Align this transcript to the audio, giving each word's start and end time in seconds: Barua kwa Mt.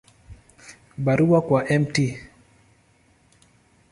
Barua 1.05 1.41
kwa 1.41 1.65
Mt. 1.79 1.97